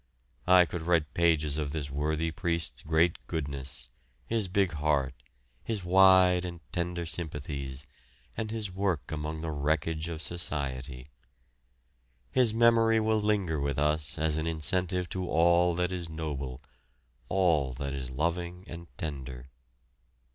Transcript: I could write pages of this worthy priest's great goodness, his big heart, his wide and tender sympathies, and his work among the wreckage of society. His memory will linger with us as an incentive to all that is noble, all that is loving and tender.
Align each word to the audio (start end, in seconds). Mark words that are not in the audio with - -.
I 0.47 0.65
could 0.65 0.81
write 0.87 1.13
pages 1.13 1.59
of 1.59 1.73
this 1.73 1.91
worthy 1.91 2.31
priest's 2.31 2.81
great 2.81 3.19
goodness, 3.27 3.91
his 4.25 4.47
big 4.47 4.73
heart, 4.73 5.13
his 5.63 5.83
wide 5.83 6.43
and 6.43 6.59
tender 6.71 7.05
sympathies, 7.05 7.85
and 8.35 8.49
his 8.49 8.71
work 8.71 9.11
among 9.11 9.41
the 9.41 9.51
wreckage 9.51 10.09
of 10.09 10.23
society. 10.23 11.11
His 12.31 12.51
memory 12.51 12.99
will 12.99 13.21
linger 13.21 13.59
with 13.59 13.77
us 13.77 14.17
as 14.17 14.37
an 14.37 14.47
incentive 14.47 15.07
to 15.09 15.29
all 15.29 15.75
that 15.75 15.91
is 15.91 16.09
noble, 16.09 16.63
all 17.29 17.71
that 17.73 17.93
is 17.93 18.09
loving 18.09 18.65
and 18.67 18.87
tender. 18.97 19.51